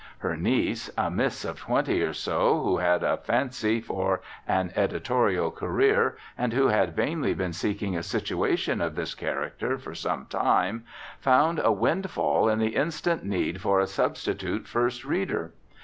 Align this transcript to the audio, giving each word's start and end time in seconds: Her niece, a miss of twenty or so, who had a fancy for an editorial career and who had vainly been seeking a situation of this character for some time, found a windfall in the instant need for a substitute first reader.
Her 0.17 0.35
niece, 0.35 0.89
a 0.97 1.11
miss 1.11 1.45
of 1.45 1.59
twenty 1.59 2.01
or 2.01 2.13
so, 2.13 2.59
who 2.63 2.77
had 2.77 3.03
a 3.03 3.17
fancy 3.17 3.79
for 3.81 4.21
an 4.47 4.71
editorial 4.75 5.51
career 5.51 6.17
and 6.35 6.53
who 6.53 6.69
had 6.69 6.95
vainly 6.95 7.35
been 7.35 7.53
seeking 7.53 7.95
a 7.95 8.01
situation 8.01 8.81
of 8.81 8.95
this 8.95 9.13
character 9.13 9.77
for 9.77 9.93
some 9.93 10.25
time, 10.25 10.85
found 11.19 11.59
a 11.63 11.71
windfall 11.71 12.49
in 12.49 12.57
the 12.57 12.75
instant 12.75 13.23
need 13.23 13.61
for 13.61 13.79
a 13.79 13.85
substitute 13.85 14.65
first 14.67 15.05
reader. 15.05 15.51